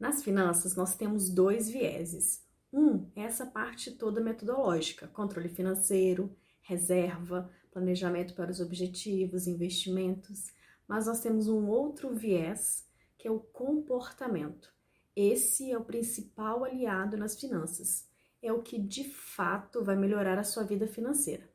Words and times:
Nas 0.00 0.22
finanças, 0.22 0.74
nós 0.74 0.96
temos 0.96 1.28
dois 1.28 1.68
vieses. 1.68 2.42
Um 2.72 3.10
é 3.14 3.24
essa 3.24 3.44
parte 3.44 3.90
toda 3.90 4.18
metodológica, 4.18 5.06
controle 5.06 5.50
financeiro, 5.50 6.34
reserva, 6.62 7.50
planejamento 7.70 8.34
para 8.34 8.50
os 8.50 8.60
objetivos, 8.60 9.46
investimentos. 9.46 10.54
Mas 10.88 11.06
nós 11.06 11.20
temos 11.20 11.48
um 11.48 11.68
outro 11.68 12.14
viés, 12.14 12.88
que 13.18 13.28
é 13.28 13.30
o 13.30 13.40
comportamento. 13.40 14.72
Esse 15.14 15.70
é 15.70 15.76
o 15.76 15.84
principal 15.84 16.64
aliado 16.64 17.18
nas 17.18 17.38
finanças. 17.38 18.08
É 18.40 18.50
o 18.50 18.62
que 18.62 18.78
de 18.78 19.04
fato 19.04 19.84
vai 19.84 19.96
melhorar 19.96 20.38
a 20.38 20.44
sua 20.44 20.62
vida 20.62 20.86
financeira. 20.86 21.46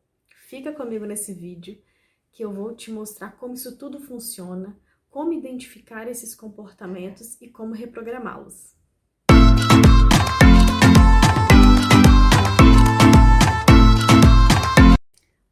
Fica 0.48 0.72
comigo 0.72 1.04
nesse 1.04 1.34
vídeo 1.34 1.82
que 2.32 2.46
eu 2.46 2.54
vou 2.54 2.76
te 2.76 2.92
mostrar 2.92 3.32
como 3.38 3.56
isso 3.56 3.76
tudo 3.76 4.00
funciona, 4.00 4.80
como 5.16 5.32
identificar 5.32 6.10
esses 6.10 6.36
comportamentos 6.36 7.42
e 7.42 7.48
como 7.48 7.74
reprogramá-los. 7.74 8.76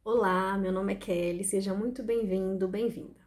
Olá, 0.04 0.58
meu 0.58 0.70
nome 0.70 0.92
é 0.92 0.96
Kelly, 0.96 1.44
seja 1.44 1.72
muito 1.72 2.02
bem-vindo, 2.02 2.68
bem-vinda. 2.68 3.26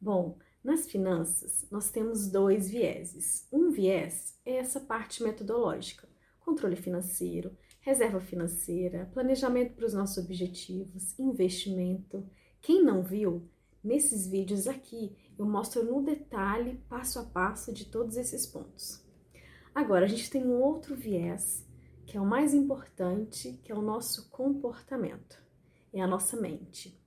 Bom, 0.00 0.38
nas 0.62 0.86
finanças 0.86 1.66
nós 1.72 1.90
temos 1.90 2.30
dois 2.30 2.70
vieses. 2.70 3.48
Um 3.52 3.72
viés 3.72 4.38
é 4.46 4.58
essa 4.58 4.78
parte 4.78 5.24
metodológica, 5.24 6.08
controle 6.38 6.76
financeiro, 6.76 7.50
reserva 7.80 8.20
financeira, 8.20 9.10
planejamento 9.12 9.74
para 9.74 9.86
os 9.86 9.92
nossos 9.92 10.24
objetivos, 10.24 11.18
investimento. 11.18 12.24
Quem 12.60 12.80
não 12.80 13.02
viu, 13.02 13.50
nesses 13.82 14.26
vídeos 14.28 14.68
aqui 14.68 15.16
eu 15.38 15.44
mostro 15.44 15.84
no 15.84 16.02
detalhe, 16.02 16.80
passo 16.88 17.18
a 17.18 17.24
passo, 17.24 17.72
de 17.72 17.86
todos 17.86 18.16
esses 18.16 18.46
pontos. 18.46 19.04
Agora, 19.74 20.04
a 20.04 20.08
gente 20.08 20.30
tem 20.30 20.44
um 20.46 20.60
outro 20.60 20.94
viés, 20.94 21.66
que 22.06 22.16
é 22.16 22.20
o 22.20 22.26
mais 22.26 22.54
importante, 22.54 23.60
que 23.64 23.72
é 23.72 23.74
o 23.74 23.82
nosso 23.82 24.30
comportamento, 24.30 25.42
é 25.92 26.00
a 26.00 26.06
nossa 26.06 26.36
mente. 26.36 27.00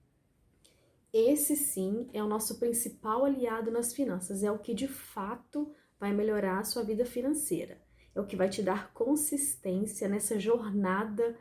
Esse 1.14 1.56
sim 1.56 2.09
é 2.14 2.22
o 2.22 2.28
nosso 2.28 2.59
principal 2.59 3.23
aliado 3.23 3.72
nas 3.72 3.94
finanças, 3.94 4.44
é 4.44 4.52
o 4.52 4.59
que 4.59 4.73
de 4.73 4.88
fato 4.88 5.73
vai 6.00 6.14
melhorar 6.14 6.59
a 6.59 6.64
sua 6.64 6.84
vida 6.84 7.06
financeira, 7.06 7.81
é 8.14 8.19
o 8.19 8.25
que 8.25 8.36
vai 8.36 8.50
te 8.50 8.62
dar 8.62 8.91
consistência 8.94 10.08
nessa 10.08 10.39
jornada 10.39 11.38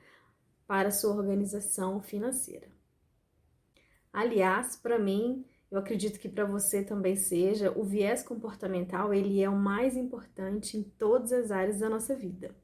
para 0.67 0.89
a 0.89 0.93
sua 0.93 1.15
organização 1.15 2.01
financeira. 2.01 2.69
Aliás, 4.13 4.77
para 4.77 4.99
mim, 4.99 5.45
eu 5.71 5.79
acredito 5.79 6.21
que 6.21 6.29
para 6.29 6.45
você 6.45 6.83
também 6.83 7.17
seja, 7.17 7.73
o 7.77 7.83
viés 7.83 8.23
comportamental, 8.23 9.13
ele 9.13 9.43
é 9.43 9.49
o 9.49 9.57
mais 9.57 9.97
importante 9.97 10.77
em 10.77 10.83
todas 10.83 11.33
as 11.33 11.51
áreas 11.51 11.81
da 11.81 11.89
nossa 11.89 12.15
vida. 12.15 12.55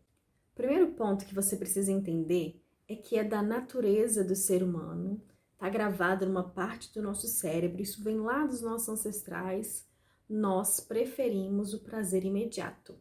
O 0.53 0.55
primeiro 0.55 0.93
ponto 0.93 1.25
que 1.25 1.35
você 1.35 1.57
precisa 1.57 1.91
entender 1.91 2.63
é 2.89 2.95
que 2.95 3.19
é 3.19 3.25
da 3.25 3.43
natureza 3.43 4.23
do 4.23 4.37
ser 4.37 4.63
humano, 4.63 5.21
está 5.55 5.69
gravado 5.69 6.27
numa 6.27 6.49
parte 6.49 6.93
do 6.95 7.03
nosso 7.03 7.27
cérebro, 7.27 7.83
isso 7.83 8.03
vem 8.05 8.21
lá 8.21 8.47
dos 8.47 8.63
nossos 8.63 8.89
ancestrais, 8.89 9.89
nós 10.29 10.81
preferimos 10.81 11.75
o 11.75 11.83
prazer 11.83 12.25
imediato. 12.25 12.97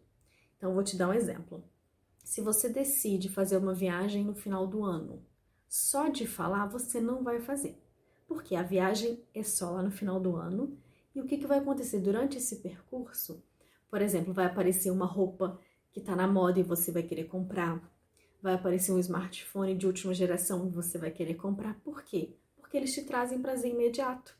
Então, 0.57 0.73
vou 0.73 0.83
te 0.83 0.95
dar 0.95 1.09
um 1.09 1.13
exemplo. 1.13 1.63
Se 2.23 2.41
você 2.41 2.69
decide 2.69 3.29
fazer 3.29 3.57
uma 3.57 3.73
viagem 3.73 4.23
no 4.23 4.33
final 4.33 4.67
do 4.67 4.83
ano, 4.83 5.25
só 5.67 6.07
de 6.07 6.27
falar 6.27 6.67
você 6.67 6.99
não 6.99 7.23
vai 7.23 7.39
fazer 7.39 7.80
porque 8.33 8.55
a 8.55 8.63
viagem 8.63 9.21
é 9.35 9.43
só 9.43 9.71
lá 9.71 9.83
no 9.83 9.91
final 9.91 10.17
do 10.17 10.37
ano. 10.37 10.77
E 11.13 11.19
o 11.19 11.25
que, 11.25 11.37
que 11.37 11.45
vai 11.45 11.59
acontecer 11.59 11.99
durante 11.99 12.37
esse 12.37 12.61
percurso? 12.61 13.43
Por 13.89 14.01
exemplo, 14.01 14.33
vai 14.33 14.45
aparecer 14.45 14.89
uma 14.89 15.05
roupa 15.05 15.59
que 15.91 15.99
está 15.99 16.15
na 16.15 16.25
moda 16.29 16.57
e 16.57 16.63
você 16.63 16.93
vai 16.93 17.03
querer 17.03 17.25
comprar. 17.25 17.81
Vai 18.41 18.53
aparecer 18.53 18.93
um 18.93 18.99
smartphone 18.99 19.75
de 19.75 19.85
última 19.85 20.13
geração 20.13 20.65
e 20.65 20.69
você 20.69 20.97
vai 20.97 21.11
querer 21.11 21.33
comprar. 21.33 21.77
Por 21.81 22.03
quê? 22.03 22.37
Porque 22.55 22.77
eles 22.77 22.93
te 22.93 23.03
trazem 23.03 23.41
prazer 23.41 23.71
imediato. 23.71 24.33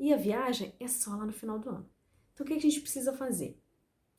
E 0.00 0.10
a 0.14 0.16
viagem 0.16 0.74
é 0.80 0.88
só 0.88 1.10
lá 1.14 1.26
no 1.26 1.34
final 1.34 1.58
do 1.58 1.68
ano. 1.68 1.90
Então, 2.32 2.46
o 2.46 2.48
que 2.48 2.54
a 2.54 2.60
gente 2.60 2.80
precisa 2.80 3.12
fazer? 3.12 3.60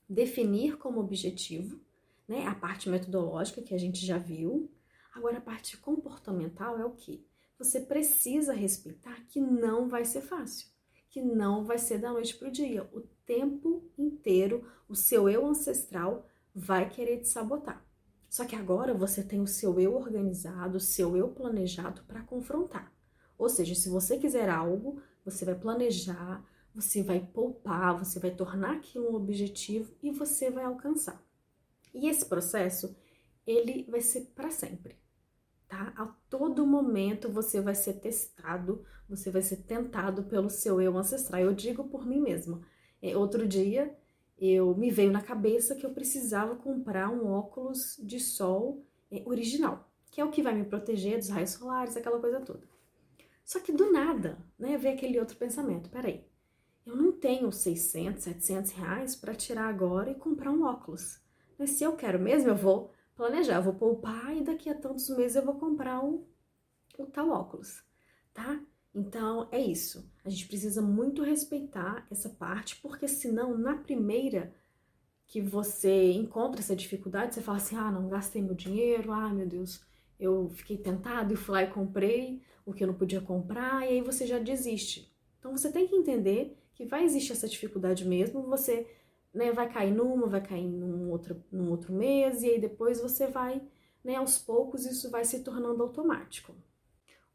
Definir 0.07 0.77
como 0.77 0.99
objetivo, 0.99 1.81
né? 2.27 2.45
A 2.45 2.53
parte 2.53 2.87
metodológica 2.89 3.63
que 3.63 3.73
a 3.73 3.79
gente 3.79 4.05
já 4.05 4.19
viu. 4.19 4.69
Agora, 5.15 5.39
a 5.39 5.41
parte 5.41 5.77
comportamental 5.77 6.77
é 6.77 6.85
o 6.85 6.91
quê? 6.91 7.23
Você 7.63 7.79
precisa 7.79 8.53
respeitar 8.53 9.25
que 9.29 9.39
não 9.39 9.87
vai 9.87 10.03
ser 10.03 10.19
fácil, 10.19 10.67
que 11.09 11.21
não 11.21 11.63
vai 11.63 11.77
ser 11.77 11.97
da 11.97 12.11
noite 12.11 12.35
para 12.35 12.49
o 12.49 12.51
dia. 12.51 12.83
O 12.91 12.99
tempo 13.25 13.89
inteiro, 13.97 14.69
o 14.87 14.93
seu 14.95 15.29
eu 15.29 15.47
ancestral 15.47 16.27
vai 16.53 16.89
querer 16.89 17.21
te 17.21 17.29
sabotar. 17.29 17.81
Só 18.29 18.43
que 18.43 18.55
agora 18.55 18.93
você 18.93 19.23
tem 19.23 19.39
o 19.39 19.47
seu 19.47 19.79
eu 19.79 19.95
organizado, 19.95 20.75
o 20.75 20.81
seu 20.81 21.15
eu 21.15 21.29
planejado 21.29 22.03
para 22.03 22.23
confrontar. 22.23 22.91
Ou 23.37 23.47
seja, 23.47 23.73
se 23.75 23.87
você 23.87 24.17
quiser 24.17 24.49
algo, 24.49 25.01
você 25.23 25.45
vai 25.45 25.55
planejar, 25.55 26.43
você 26.75 27.01
vai 27.01 27.21
poupar, 27.21 27.97
você 27.97 28.19
vai 28.19 28.31
tornar 28.31 28.75
aquilo 28.75 29.11
um 29.11 29.15
objetivo 29.15 29.95
e 30.03 30.11
você 30.11 30.49
vai 30.49 30.65
alcançar. 30.65 31.23
E 31.93 32.09
esse 32.09 32.25
processo, 32.25 32.93
ele 33.47 33.85
vai 33.89 34.01
ser 34.01 34.31
para 34.35 34.51
sempre 34.51 35.02
tá? 35.73 35.91
A 35.97 36.05
todo 36.29 36.67
momento 36.67 37.29
você 37.29 37.59
vai 37.59 37.73
ser 37.73 37.93
testado, 37.93 38.85
você 39.09 39.31
vai 39.31 39.41
ser 39.41 39.57
tentado 39.63 40.23
pelo 40.23 40.49
seu 40.49 40.79
eu 40.79 40.95
ancestral. 40.95 41.41
Eu 41.41 41.53
digo 41.53 41.85
por 41.85 42.05
mim 42.05 42.21
mesma. 42.21 42.61
É, 43.01 43.17
outro 43.17 43.47
dia 43.47 43.97
eu 44.37 44.75
me 44.75 44.91
veio 44.91 45.11
na 45.11 45.21
cabeça 45.21 45.75
que 45.75 45.85
eu 45.85 45.93
precisava 45.93 46.55
comprar 46.55 47.09
um 47.09 47.27
óculos 47.27 47.97
de 48.03 48.19
sol 48.19 48.85
é, 49.11 49.23
original, 49.25 49.89
que 50.11 50.21
é 50.21 50.25
o 50.25 50.29
que 50.29 50.43
vai 50.43 50.53
me 50.53 50.65
proteger 50.65 51.17
dos 51.17 51.29
raios 51.29 51.51
solares, 51.51 51.97
aquela 51.97 52.19
coisa 52.19 52.39
toda. 52.41 52.61
Só 53.43 53.59
que 53.59 53.71
do 53.71 53.91
nada, 53.91 54.37
né, 54.57 54.77
veio 54.77 54.95
aquele 54.95 55.19
outro 55.19 55.37
pensamento. 55.37 55.89
Peraí, 55.89 56.25
eu 56.85 56.95
não 56.95 57.11
tenho 57.11 57.51
600, 57.51 58.23
700 58.23 58.71
reais 58.71 59.15
para 59.15 59.35
tirar 59.35 59.67
agora 59.67 60.11
e 60.11 60.15
comprar 60.15 60.51
um 60.51 60.63
óculos. 60.63 61.19
Mas 61.57 61.71
se 61.71 61.83
eu 61.83 61.95
quero 61.95 62.19
mesmo, 62.19 62.49
eu 62.49 62.55
vou 62.55 62.91
planejar, 63.15 63.57
eu 63.57 63.63
vou 63.63 63.73
poupar 63.73 64.35
e 64.35 64.43
daqui 64.43 64.69
a 64.69 64.75
tantos 64.75 65.09
meses 65.09 65.35
eu 65.35 65.45
vou 65.45 65.55
comprar 65.55 66.03
o, 66.03 66.27
o 66.97 67.05
tal 67.05 67.29
óculos, 67.29 67.83
tá? 68.33 68.59
Então 68.93 69.47
é 69.51 69.59
isso. 69.59 70.09
A 70.23 70.29
gente 70.29 70.47
precisa 70.47 70.81
muito 70.81 71.23
respeitar 71.23 72.05
essa 72.11 72.29
parte, 72.29 72.75
porque 72.77 73.07
senão 73.07 73.57
na 73.57 73.75
primeira 73.75 74.53
que 75.25 75.41
você 75.41 76.11
encontra 76.11 76.61
essa 76.61 76.75
dificuldade, 76.75 77.33
você 77.33 77.41
fala 77.41 77.57
assim: 77.57 77.75
ah, 77.75 77.91
não 77.91 78.07
gastei 78.07 78.41
meu 78.41 78.53
dinheiro, 78.53 79.11
ah, 79.11 79.33
meu 79.33 79.47
Deus, 79.47 79.83
eu 80.19 80.49
fiquei 80.49 80.77
tentado 80.77 81.33
e 81.33 81.37
fui 81.37 81.55
lá 81.55 81.63
e 81.63 81.71
comprei 81.71 82.41
o 82.65 82.73
que 82.73 82.83
eu 82.83 82.87
não 82.87 82.93
podia 82.93 83.19
comprar, 83.19 83.83
e 83.83 83.93
aí 83.93 84.01
você 84.01 84.25
já 84.27 84.39
desiste. 84.39 85.11
Então 85.39 85.55
você 85.55 85.71
tem 85.71 85.87
que 85.87 85.95
entender 85.95 86.55
que 86.73 86.85
vai 86.85 87.03
existir 87.03 87.33
essa 87.33 87.47
dificuldade 87.47 88.05
mesmo, 88.05 88.43
você 88.43 88.87
né, 89.33 89.51
vai 89.51 89.71
cair 89.71 89.91
numa, 89.93 90.27
vai 90.27 90.41
cair 90.41 90.67
num 90.67 91.09
outro, 91.09 91.43
num 91.51 91.71
outro 91.71 91.91
mês, 91.91 92.43
e 92.43 92.49
aí 92.49 92.59
depois 92.59 93.01
você 93.01 93.27
vai, 93.27 93.61
né, 94.03 94.15
aos 94.15 94.37
poucos, 94.37 94.85
isso 94.85 95.09
vai 95.09 95.25
se 95.25 95.39
tornando 95.39 95.81
automático. 95.81 96.53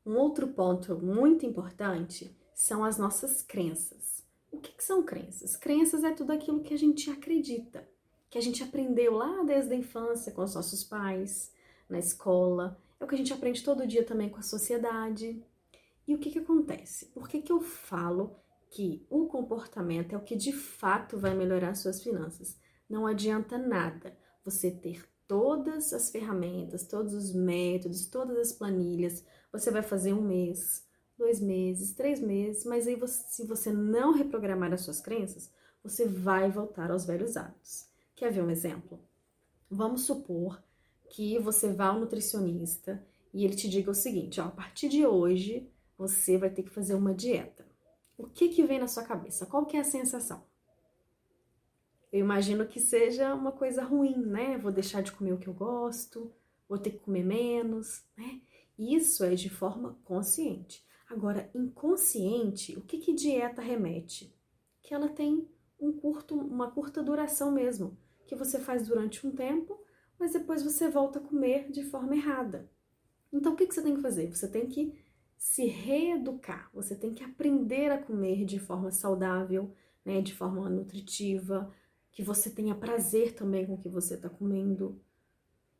Um 0.07 0.17
outro 0.17 0.49
ponto 0.49 0.97
muito 0.97 1.45
importante 1.45 2.35
são 2.55 2.85
as 2.85 2.97
nossas 2.99 3.43
crenças. 3.43 4.25
O 4.51 4.59
que, 4.59 4.73
que 4.73 4.85
são 4.85 5.03
crenças? 5.03 5.57
Crenças 5.57 6.05
é 6.05 6.13
tudo 6.13 6.33
aquilo 6.33 6.63
que 6.63 6.73
a 6.73 6.79
gente 6.79 7.11
acredita, 7.11 7.87
que 8.31 8.39
a 8.39 8.41
gente 8.41 8.63
aprendeu 8.63 9.15
lá 9.15 9.43
desde 9.43 9.75
a 9.75 9.77
infância 9.77 10.33
com 10.33 10.43
os 10.43 10.55
nossos 10.55 10.85
pais, 10.85 11.53
na 11.89 11.99
escola, 11.99 12.79
é 13.01 13.05
o 13.05 13.09
que 13.09 13.15
a 13.15 13.19
gente 13.19 13.33
aprende 13.33 13.63
todo 13.63 13.87
dia 13.87 14.05
também 14.05 14.29
com 14.29 14.39
a 14.39 14.43
sociedade. 14.43 15.43
E 16.07 16.15
o 16.15 16.19
que, 16.19 16.31
que 16.31 16.39
acontece? 16.39 17.07
Por 17.07 17.29
que, 17.29 17.41
que 17.41 17.53
eu 17.53 17.61
falo 17.61 18.35
que 18.71 19.07
o 19.09 19.27
comportamento 19.27 20.15
é 20.15 20.17
o 20.17 20.23
que 20.23 20.37
de 20.37 20.53
fato 20.53 21.19
vai 21.19 21.35
melhorar 21.35 21.75
suas 21.75 22.03
finanças. 22.03 22.59
Não 22.89 23.07
adianta 23.07 23.59
nada 23.59 24.17
você 24.45 24.71
ter 24.71 25.05
todas 25.27 25.93
as 25.93 26.11
ferramentas, 26.11 26.87
todos 26.87 27.13
os 27.13 27.35
métodos, 27.35 28.07
todas 28.07 28.39
as 28.39 28.53
planilhas. 28.53 29.25
Você 29.53 29.71
vai 29.71 29.83
fazer 29.83 30.13
um 30.13 30.23
mês, 30.23 30.87
dois 31.17 31.41
meses, 31.41 31.93
três 31.95 32.21
meses, 32.21 32.65
mas 32.65 32.87
aí 32.87 32.97
você, 32.97 33.23
se 33.29 33.47
você 33.47 33.73
não 33.73 34.13
reprogramar 34.13 34.73
as 34.73 34.83
suas 34.83 35.01
crenças, 35.01 35.53
você 35.83 36.07
vai 36.07 36.51
voltar 36.51 36.91
aos 36.91 37.05
velhos 37.05 37.37
hábitos. 37.37 37.87
Quer 38.15 38.33
ver 38.33 38.43
um 38.43 38.51
exemplo? 38.51 39.01
Vamos 39.71 40.03
supor 40.03 40.63
que 41.11 41.39
você 41.39 41.73
vá 41.73 41.89
ao 41.89 42.01
nutricionista 42.01 43.05
e 43.33 43.45
ele 43.45 43.55
te 43.55 43.69
diga 43.69 43.91
o 43.91 43.95
seguinte: 43.95 44.41
ó, 44.41 44.47
a 44.47 44.51
partir 44.51 44.89
de 44.89 45.07
hoje 45.07 45.71
você 45.97 46.39
vai 46.39 46.51
ter 46.51 46.63
que 46.63 46.71
fazer 46.71 46.95
uma 46.95 47.15
dieta 47.15 47.68
o 48.19 48.27
que 48.27 48.49
que 48.49 48.65
vem 48.65 48.81
na 48.81 48.89
sua 48.89 49.05
cabeça? 49.05 49.47
Qual 49.47 49.65
que 49.65 49.77
é 49.77 49.81
a 49.81 49.85
sensação? 49.85 50.45
Eu 52.13 52.21
imagino 52.21 52.67
que 52.67 52.81
seja 52.81 53.35
uma 53.35 53.53
coisa 53.53 53.83
ruim, 53.85 54.17
né? 54.17 54.59
Vou 54.59 54.73
deixar 54.73 55.03
de 55.03 55.13
comer 55.13 55.33
o 55.33 55.39
que 55.39 55.47
eu 55.47 55.55
gosto, 55.55 56.33
vou 56.69 56.79
ter 56.79 56.91
que 56.91 56.99
comer 56.99 57.25
menos, 57.25 58.05
né? 58.17 58.41
Isso 58.77 59.25
é 59.25 59.35
de 59.35 59.49
forma 59.49 59.99
consciente. 60.05 60.85
Agora, 61.09 61.51
inconsciente, 61.55 62.77
o 62.77 62.83
que 62.83 62.99
que 62.99 63.15
dieta 63.15 63.63
remete? 63.63 64.35
Que 64.83 64.93
ela 64.93 65.09
tem 65.09 65.49
um 65.81 65.93
curto, 65.93 66.35
uma 66.35 66.71
curta 66.71 67.03
duração 67.03 67.53
mesmo. 67.53 67.97
que 68.27 68.37
você 68.37 68.59
faz 68.59 68.87
durante 68.87 69.27
um 69.27 69.31
tempo, 69.31 69.81
mas 70.19 70.35
depois 70.35 70.63
você 70.63 70.91
volta 70.91 71.19
a 71.19 71.23
comer 71.23 71.71
de 71.71 71.83
forma 71.83 72.15
errada. 72.15 72.71
Então, 73.33 73.55
o 73.55 73.57
que 73.57 73.65
você 73.65 73.81
tem 73.83 73.95
que 73.95 74.03
fazer? 74.03 74.35
Você 74.35 74.47
tem 74.47 74.67
que 74.67 74.95
se 75.39 75.67
reeducar, 75.67 76.69
você 76.75 76.97
tem 76.97 77.15
que 77.15 77.23
aprender 77.23 77.93
a 77.93 78.03
comer 78.03 78.45
de 78.45 78.59
forma 78.59 78.91
saudável, 78.91 79.73
né, 80.05 80.21
de 80.21 80.35
forma 80.35 80.69
nutritiva, 80.69 81.73
que 82.11 82.23
você 82.23 82.51
tenha 82.51 82.75
prazer 82.75 83.35
também 83.35 83.65
com 83.65 83.75
o 83.75 83.79
que 83.79 83.89
você 83.89 84.15
está 84.15 84.29
comendo. 84.29 85.01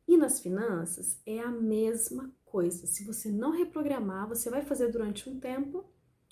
E 0.07 0.17
nas 0.17 0.39
finanças 0.39 1.21
é 1.25 1.39
a 1.39 1.51
mesma 1.51 2.33
coisa. 2.45 2.87
Se 2.87 3.03
você 3.03 3.29
não 3.29 3.51
reprogramar, 3.51 4.27
você 4.27 4.49
vai 4.49 4.61
fazer 4.61 4.87
durante 4.87 5.29
um 5.29 5.39
tempo, 5.39 5.85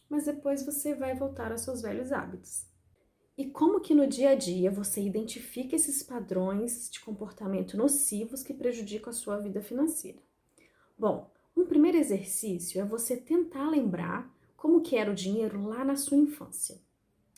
mas 0.10 0.26
depois 0.26 0.66
você 0.66 0.96
vai 0.96 1.14
voltar 1.14 1.52
aos 1.52 1.62
seus 1.62 1.82
velhos 1.82 2.12
hábitos. 2.12 2.66
E 3.38 3.46
como 3.46 3.82
que 3.82 3.94
no 3.94 4.08
dia 4.08 4.32
a 4.32 4.36
dia 4.36 4.72
você 4.72 5.02
identifica 5.02 5.76
esses 5.76 6.02
padrões 6.02 6.90
de 6.90 7.00
comportamento 7.02 7.78
nocivos 7.78 8.42
que 8.42 8.54
prejudicam 8.54 9.12
a 9.12 9.14
sua 9.14 9.38
vida 9.38 9.62
financeira? 9.62 10.18
Bom, 10.98 11.30
um 11.58 11.66
primeiro 11.66 11.98
exercício 11.98 12.80
é 12.80 12.86
você 12.86 13.18
tentar 13.18 13.70
lembrar 13.70 14.32
como 14.56 14.82
que 14.82 14.96
era 14.96 15.12
o 15.12 15.16
dinheiro 15.16 15.66
lá 15.66 15.84
na 15.84 15.96
sua 15.96 16.18
infância. 16.18 16.80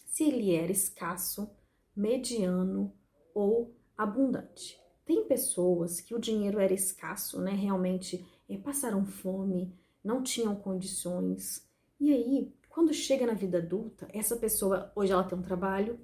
Se 0.06 0.24
ele 0.24 0.54
era 0.54 0.72
escasso, 0.72 1.50
mediano 1.96 2.94
ou 3.34 3.74
abundante. 3.98 4.80
Tem 5.06 5.26
pessoas 5.26 6.02
que 6.02 6.14
o 6.14 6.20
dinheiro 6.20 6.60
era 6.60 6.74
escasso, 6.74 7.42
né? 7.42 7.52
Realmente 7.52 8.26
eh, 8.50 8.58
passaram 8.58 9.06
fome, 9.06 9.74
não 10.04 10.22
tinham 10.22 10.56
condições. 10.56 11.68
E 12.00 12.12
aí, 12.12 12.54
quando 12.70 12.94
chega 12.94 13.26
na 13.26 13.34
vida 13.34 13.58
adulta, 13.58 14.08
essa 14.14 14.36
pessoa 14.36 14.92
hoje 14.96 15.12
ela 15.12 15.24
tem 15.24 15.38
um 15.38 15.42
trabalho, 15.42 16.00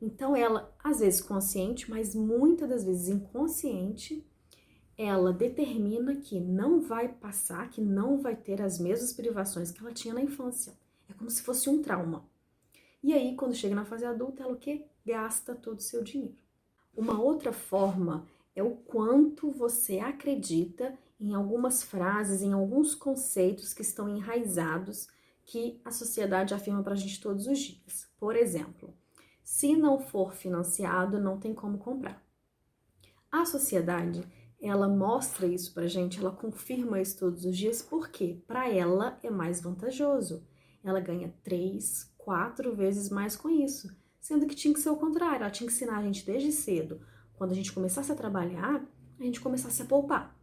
então 0.00 0.34
ela, 0.34 0.74
às 0.82 1.00
vezes 1.00 1.20
consciente, 1.20 1.90
mas 1.90 2.14
muitas 2.14 2.68
das 2.68 2.84
vezes 2.84 3.08
inconsciente, 3.08 4.26
ela 4.96 5.32
determina 5.32 6.16
que 6.16 6.40
não 6.40 6.80
vai 6.80 7.08
passar, 7.08 7.68
que 7.70 7.80
não 7.80 8.20
vai 8.20 8.34
ter 8.34 8.62
as 8.62 8.78
mesmas 8.78 9.12
privações 9.12 9.70
que 9.70 9.80
ela 9.80 9.92
tinha 9.92 10.14
na 10.14 10.22
infância. 10.22 10.72
É 11.08 11.12
como 11.12 11.30
se 11.30 11.42
fosse 11.42 11.68
um 11.68 11.82
trauma. 11.82 12.24
E 13.02 13.12
aí, 13.12 13.36
quando 13.36 13.54
chega 13.54 13.74
na 13.74 13.84
fase 13.84 14.04
adulta, 14.04 14.42
ela 14.42 14.52
o 14.52 14.58
quê? 14.58 14.86
Gasta 15.04 15.54
todo 15.54 15.78
o 15.78 15.82
seu 15.82 16.02
dinheiro. 16.02 16.36
Uma 16.96 17.20
outra 17.20 17.52
forma 17.52 18.26
é 18.54 18.62
o 18.62 18.70
quanto 18.70 19.50
você 19.50 19.98
acredita 19.98 20.98
em 21.20 21.34
algumas 21.34 21.82
frases, 21.82 22.42
em 22.42 22.52
alguns 22.52 22.94
conceitos 22.94 23.74
que 23.74 23.82
estão 23.82 24.08
enraizados 24.08 25.08
que 25.44 25.80
a 25.84 25.90
sociedade 25.90 26.54
afirma 26.54 26.82
para 26.82 26.94
a 26.94 26.96
gente 26.96 27.20
todos 27.20 27.46
os 27.46 27.58
dias. 27.58 28.08
Por 28.18 28.34
exemplo, 28.34 28.92
se 29.44 29.76
não 29.76 30.00
for 30.00 30.34
financiado, 30.34 31.20
não 31.20 31.38
tem 31.38 31.54
como 31.54 31.78
comprar. 31.78 32.20
A 33.30 33.44
sociedade, 33.44 34.26
ela 34.60 34.88
mostra 34.88 35.46
isso 35.46 35.72
para 35.74 35.84
a 35.84 35.88
gente, 35.88 36.18
ela 36.18 36.30
confirma 36.30 37.00
isso 37.00 37.18
todos 37.18 37.44
os 37.44 37.56
dias, 37.56 37.82
porque 37.82 38.42
para 38.46 38.68
ela 38.68 39.18
é 39.22 39.30
mais 39.30 39.60
vantajoso. 39.60 40.46
Ela 40.82 41.00
ganha 41.00 41.34
três, 41.42 42.12
quatro 42.16 42.74
vezes 42.74 43.10
mais 43.10 43.36
com 43.36 43.48
isso, 43.48 43.88
sendo 44.20 44.46
que 44.46 44.54
tinha 44.54 44.74
que 44.74 44.80
ser 44.80 44.90
o 44.90 44.96
contrário, 44.96 45.42
ela 45.42 45.50
tinha 45.50 45.68
que 45.68 45.74
ensinar 45.74 45.98
a 45.98 46.02
gente 46.02 46.24
desde 46.24 46.52
cedo 46.52 47.00
quando 47.36 47.52
a 47.52 47.54
gente 47.54 47.72
começasse 47.72 48.10
a 48.10 48.14
trabalhar, 48.14 48.84
a 49.18 49.22
gente 49.22 49.40
começasse 49.40 49.82
a 49.82 49.84
poupar. 49.84 50.36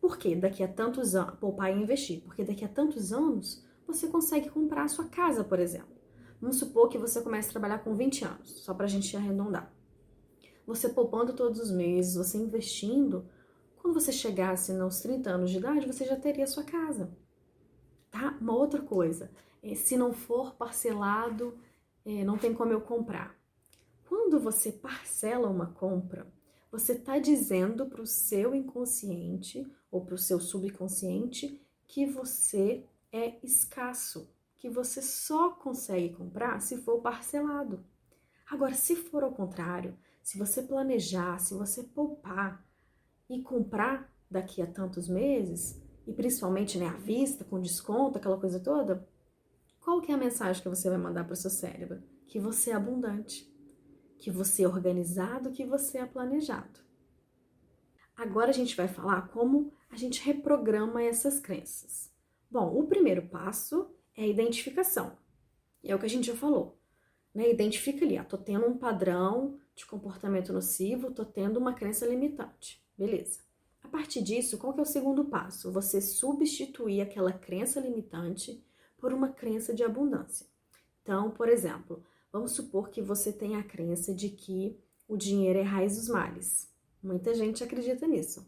Por 0.00 0.16
quê? 0.16 0.34
Daqui 0.34 0.62
a 0.62 0.68
tantos 0.68 1.14
anos, 1.14 1.38
poupar 1.38 1.70
e 1.70 1.82
investir, 1.82 2.22
porque 2.22 2.44
daqui 2.44 2.64
a 2.64 2.68
tantos 2.68 3.12
anos 3.12 3.64
você 3.86 4.08
consegue 4.08 4.48
comprar 4.48 4.84
a 4.84 4.88
sua 4.88 5.06
casa, 5.06 5.42
por 5.42 5.58
exemplo. 5.58 5.96
Vamos 6.40 6.56
supor 6.56 6.88
que 6.88 6.98
você 6.98 7.20
comece 7.20 7.48
a 7.48 7.52
trabalhar 7.52 7.80
com 7.80 7.94
20 7.94 8.24
anos, 8.24 8.64
só 8.64 8.72
para 8.72 8.86
a 8.86 8.88
gente 8.88 9.14
arredondar. 9.16 9.72
Você 10.66 10.88
poupando 10.88 11.32
todos 11.34 11.60
os 11.60 11.70
meses, 11.70 12.14
você 12.14 12.38
investindo, 12.38 13.26
quando 13.80 13.94
você 13.94 14.12
chegasse 14.12 14.72
nos 14.72 15.00
30 15.00 15.30
anos 15.30 15.50
de 15.50 15.58
idade, 15.58 15.86
você 15.86 16.04
já 16.04 16.16
teria 16.16 16.46
sua 16.46 16.64
casa. 16.64 17.10
Tá? 18.10 18.36
Uma 18.40 18.54
outra 18.54 18.82
coisa, 18.82 19.30
é, 19.62 19.74
se 19.74 19.96
não 19.96 20.12
for 20.12 20.54
parcelado, 20.54 21.58
é, 22.04 22.22
não 22.24 22.36
tem 22.36 22.52
como 22.52 22.72
eu 22.72 22.80
comprar. 22.80 23.34
Quando 24.06 24.38
você 24.38 24.70
parcela 24.70 25.48
uma 25.48 25.66
compra, 25.72 26.26
você 26.70 26.92
está 26.92 27.18
dizendo 27.18 27.86
para 27.86 28.02
o 28.02 28.06
seu 28.06 28.54
inconsciente 28.54 29.66
ou 29.90 30.04
para 30.04 30.14
o 30.14 30.18
seu 30.18 30.38
subconsciente 30.38 31.60
que 31.86 32.06
você 32.06 32.84
é 33.10 33.38
escasso, 33.42 34.30
que 34.56 34.68
você 34.68 35.00
só 35.00 35.50
consegue 35.50 36.14
comprar 36.14 36.60
se 36.60 36.76
for 36.76 37.00
parcelado. 37.00 37.84
Agora, 38.48 38.74
se 38.74 38.94
for 38.94 39.24
ao 39.24 39.32
contrário, 39.32 39.96
se 40.22 40.38
você 40.38 40.62
planejar, 40.62 41.38
se 41.38 41.54
você 41.54 41.82
poupar 41.82 42.64
e 43.30 43.40
comprar 43.40 44.12
daqui 44.30 44.60
a 44.60 44.66
tantos 44.66 45.08
meses, 45.08 45.80
e 46.06 46.12
principalmente 46.12 46.76
né, 46.76 46.86
à 46.86 46.96
vista, 46.96 47.44
com 47.44 47.60
desconto, 47.60 48.18
aquela 48.18 48.38
coisa 48.38 48.60
toda, 48.60 49.08
qual 49.80 50.02
que 50.02 50.12
é 50.12 50.14
a 50.14 50.18
mensagem 50.18 50.62
que 50.62 50.68
você 50.68 50.90
vai 50.90 50.98
mandar 50.98 51.24
para 51.24 51.32
o 51.32 51.36
seu 51.36 51.50
cérebro? 51.50 52.02
Que 52.26 52.38
você 52.38 52.70
é 52.70 52.74
abundante 52.74 53.50
que 54.20 54.30
você 54.30 54.62
é 54.62 54.68
organizado, 54.68 55.50
que 55.50 55.64
você 55.64 55.98
é 55.98 56.06
planejado. 56.06 56.78
Agora 58.14 58.50
a 58.50 58.52
gente 58.52 58.76
vai 58.76 58.86
falar 58.86 59.28
como 59.28 59.72
a 59.88 59.96
gente 59.96 60.22
reprograma 60.22 61.02
essas 61.02 61.40
crenças. 61.40 62.12
Bom, 62.50 62.78
o 62.78 62.86
primeiro 62.86 63.22
passo 63.28 63.90
é 64.14 64.22
a 64.22 64.26
identificação. 64.26 65.16
É 65.82 65.94
o 65.94 65.98
que 65.98 66.04
a 66.04 66.08
gente 66.08 66.26
já 66.26 66.36
falou. 66.36 66.78
Né? 67.34 67.50
Identifica 67.50 68.04
ali, 68.04 68.18
ó, 68.18 68.24
tô 68.24 68.36
tendo 68.36 68.66
um 68.66 68.76
padrão 68.76 69.58
de 69.74 69.86
comportamento 69.86 70.52
nocivo, 70.52 71.12
tô 71.12 71.24
tendo 71.24 71.58
uma 71.58 71.72
crença 71.72 72.06
limitante. 72.06 72.84
Beleza. 73.00 73.40
A 73.82 73.88
partir 73.88 74.22
disso, 74.22 74.58
qual 74.58 74.72
que 74.72 74.80
é 74.80 74.82
o 74.82 74.86
segundo 74.86 75.24
passo? 75.24 75.72
Você 75.72 76.00
substituir 76.00 77.00
aquela 77.00 77.32
crença 77.32 77.80
limitante 77.80 78.62
por 78.98 79.12
uma 79.12 79.30
crença 79.30 79.74
de 79.74 79.82
abundância. 79.82 80.46
Então, 81.02 81.30
por 81.30 81.48
exemplo, 81.48 82.04
Vamos 82.32 82.52
supor 82.52 82.90
que 82.90 83.02
você 83.02 83.32
tenha 83.32 83.58
a 83.58 83.64
crença 83.64 84.14
de 84.14 84.28
que 84.28 84.78
o 85.08 85.16
dinheiro 85.16 85.58
é 85.58 85.62
raiz 85.62 85.96
dos 85.96 86.08
males. 86.08 86.70
Muita 87.02 87.34
gente 87.34 87.64
acredita 87.64 88.06
nisso. 88.06 88.46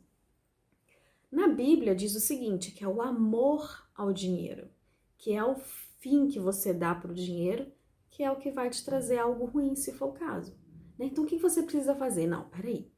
Na 1.31 1.49
Bíblia 1.49 1.95
diz 1.95 2.15
o 2.15 2.21
seguinte, 2.21 2.71
que 2.71 2.85
é 2.85 2.89
o 2.89 3.03
amor 3.03 3.89
ao 3.95 4.13
dinheiro, 4.13 4.69
que 5.17 5.33
é 5.33 5.43
o 5.43 5.57
fim 5.99 6.29
que 6.29 6.39
você 6.39 6.73
dá 6.73 6.95
para 6.95 7.11
o 7.11 7.15
dinheiro, 7.15 7.73
que 8.09 8.23
é 8.23 8.31
o 8.31 8.37
que 8.37 8.51
vai 8.51 8.71
te 8.71 8.85
trazer 8.85 9.19
algo 9.19 9.47
ruim, 9.47 9.75
se 9.75 9.93
for 9.93 10.11
o 10.11 10.13
caso. 10.13 10.55
Né? 10.97 11.07
Então, 11.07 11.25
o 11.25 11.27
que 11.27 11.39
você 11.39 11.63
precisa 11.63 11.95
fazer? 11.97 12.27
Não, 12.27 12.49
peraí. 12.51 12.92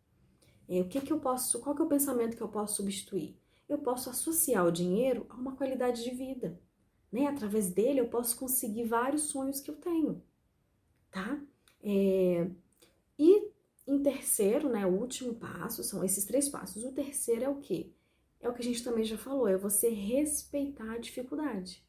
É, 0.68 0.80
o 0.80 0.88
que, 0.88 1.00
que 1.00 1.12
eu 1.12 1.20
posso, 1.20 1.60
qual 1.60 1.74
que 1.74 1.82
é 1.82 1.84
o 1.84 1.88
pensamento 1.88 2.36
que 2.36 2.42
eu 2.42 2.48
posso 2.48 2.76
substituir? 2.76 3.36
Eu 3.68 3.78
posso 3.78 4.10
associar 4.10 4.66
o 4.66 4.72
dinheiro 4.72 5.26
a 5.28 5.34
uma 5.34 5.56
qualidade 5.56 6.02
de 6.02 6.10
vida. 6.10 6.58
Né? 7.12 7.26
Através 7.26 7.70
dele, 7.70 8.00
eu 8.00 8.08
posso 8.08 8.36
conseguir 8.36 8.84
vários 8.84 9.22
sonhos 9.22 9.60
que 9.60 9.70
eu 9.70 9.76
tenho 9.76 10.22
tá? 11.14 11.40
É, 11.80 12.50
e 13.16 13.48
em 13.86 14.02
terceiro, 14.02 14.68
né, 14.68 14.84
o 14.84 14.90
último 14.90 15.34
passo, 15.34 15.84
são 15.84 16.02
esses 16.04 16.24
três 16.24 16.48
passos. 16.48 16.84
O 16.84 16.92
terceiro 16.92 17.44
é 17.44 17.48
o 17.48 17.60
quê? 17.60 17.92
É 18.40 18.48
o 18.48 18.52
que 18.52 18.60
a 18.60 18.64
gente 18.64 18.82
também 18.82 19.04
já 19.04 19.16
falou, 19.16 19.48
é 19.48 19.56
você 19.56 19.88
respeitar 19.88 20.92
a 20.92 20.98
dificuldade, 20.98 21.82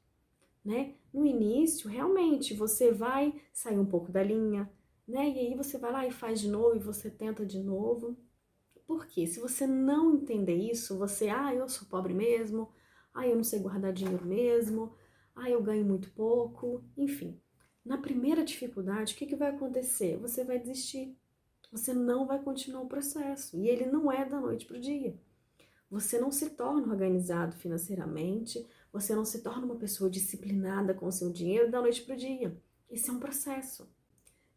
né? 0.64 0.94
No 1.12 1.26
início, 1.26 1.90
realmente, 1.90 2.54
você 2.54 2.92
vai 2.92 3.34
sair 3.52 3.80
um 3.80 3.86
pouco 3.86 4.12
da 4.12 4.24
linha, 4.24 4.70
né? 5.08 5.30
E 5.30 5.40
aí 5.40 5.56
você 5.56 5.78
vai 5.78 5.92
lá 5.92 6.08
e 6.08 6.12
faz 6.12 6.40
de 6.40 6.48
novo, 6.48 6.76
e 6.76 6.80
você 6.80 7.10
tenta 7.10 7.46
de 7.46 7.60
novo. 7.60 8.16
Por 8.86 9.08
quê? 9.08 9.26
Se 9.26 9.40
você 9.40 9.66
não 9.66 10.14
entender 10.14 10.56
isso, 10.56 10.98
você, 10.98 11.30
ah, 11.30 11.54
eu 11.54 11.68
sou 11.68 11.88
pobre 11.88 12.14
mesmo, 12.14 12.72
ah, 13.14 13.28
eu 13.28 13.36
não 13.36 13.44
sei 13.44 13.60
guardar 13.60 13.92
dinheiro 13.92 14.26
mesmo, 14.26 14.94
ah, 15.36 15.50
eu 15.50 15.62
ganho 15.62 15.86
muito 15.86 16.12
pouco, 16.12 16.84
enfim. 16.96 17.40
Na 17.84 17.98
primeira 17.98 18.44
dificuldade, 18.44 19.14
o 19.14 19.18
que, 19.18 19.26
que 19.26 19.36
vai 19.36 19.50
acontecer? 19.50 20.18
Você 20.18 20.44
vai 20.44 20.60
desistir. 20.60 21.18
Você 21.72 21.94
não 21.94 22.26
vai 22.26 22.42
continuar 22.42 22.82
o 22.82 22.88
processo. 22.88 23.58
E 23.58 23.68
ele 23.68 23.86
não 23.86 24.12
é 24.12 24.26
da 24.26 24.40
noite 24.40 24.66
para 24.66 24.78
o 24.78 24.82
dia. 24.82 25.20
Você 25.90 26.20
não 26.20 26.32
se 26.32 26.50
torna 26.52 26.92
organizado 26.92 27.56
financeiramente, 27.56 28.66
você 28.92 29.16
não 29.16 29.24
se 29.24 29.42
torna 29.42 29.66
uma 29.66 29.76
pessoa 29.76 30.10
disciplinada 30.10 30.94
com 30.94 31.06
o 31.06 31.12
seu 31.12 31.32
dinheiro 31.32 31.70
da 31.70 31.82
noite 31.82 32.02
para 32.02 32.16
o 32.16 32.18
dia. 32.18 32.58
Esse 32.90 33.10
é 33.10 33.14
um 33.14 33.20
processo. 33.20 33.88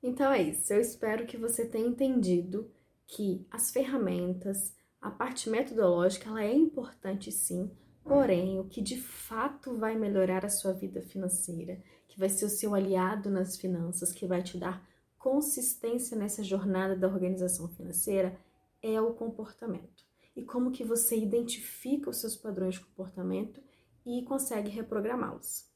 Então 0.02 0.32
é 0.32 0.42
isso. 0.42 0.72
Eu 0.72 0.80
espero 0.80 1.26
que 1.26 1.36
você 1.36 1.66
tenha 1.66 1.86
entendido 1.86 2.70
que 3.08 3.44
as 3.50 3.70
ferramentas, 3.70 4.76
a 5.00 5.10
parte 5.10 5.50
metodológica, 5.50 6.28
ela 6.28 6.44
é 6.44 6.54
importante 6.54 7.32
sim, 7.32 7.70
porém, 8.04 8.60
o 8.60 8.64
que 8.64 8.80
de 8.80 9.00
fato 9.00 9.76
vai 9.76 9.96
melhorar 9.96 10.44
a 10.44 10.50
sua 10.50 10.72
vida 10.72 11.02
financeira 11.02 11.82
que 12.06 12.18
vai 12.18 12.28
ser 12.28 12.44
o 12.44 12.50
seu 12.50 12.74
aliado 12.74 13.30
nas 13.30 13.56
finanças, 13.56 14.12
que 14.12 14.26
vai 14.26 14.42
te 14.42 14.58
dar 14.58 14.86
consistência 15.18 16.16
nessa 16.16 16.44
jornada 16.44 16.94
da 16.94 17.08
organização 17.08 17.68
financeira, 17.68 18.38
é 18.82 19.00
o 19.00 19.14
comportamento. 19.14 20.04
E 20.36 20.44
como 20.44 20.70
que 20.70 20.84
você 20.84 21.16
identifica 21.16 22.10
os 22.10 22.18
seus 22.18 22.36
padrões 22.36 22.74
de 22.74 22.80
comportamento 22.80 23.60
e 24.06 24.22
consegue 24.22 24.70
reprogramá-los. 24.70 25.66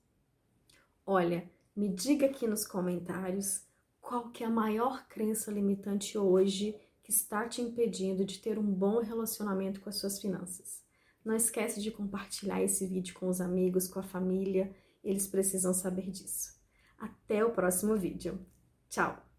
Olha, 1.05 1.51
me 1.75 1.89
diga 1.89 2.27
aqui 2.27 2.47
nos 2.47 2.67
comentários 2.67 3.65
qual 4.01 4.31
que 4.31 4.43
é 4.45 4.47
a 4.47 4.51
maior 4.51 5.07
crença 5.09 5.51
limitante 5.51 6.17
hoje 6.17 6.79
está 7.13 7.47
te 7.47 7.61
impedindo 7.61 8.25
de 8.25 8.39
ter 8.39 8.59
um 8.59 8.75
bom 8.75 9.01
relacionamento 9.01 9.81
com 9.81 9.89
as 9.89 9.97
suas 9.97 10.21
finanças. 10.21 10.83
Não 11.25 11.37
esquece 11.37 11.81
de 11.81 11.91
compartilhar 11.91 12.63
esse 12.63 12.87
vídeo 12.87 13.15
com 13.15 13.29
os 13.29 13.41
amigos, 13.41 13.87
com 13.87 14.01
a 14.01 14.03
família, 14.03 14.75
eles 15.05 15.27
precisam 15.27 15.75
saber 15.75 16.11
disso. 16.11 16.55
Até 16.99 17.45
o 17.45 17.51
próximo 17.51 17.97
vídeo. 17.97 18.45
Tchau! 18.89 19.32